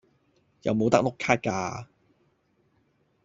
[0.63, 1.85] 有冇得碌卡㗎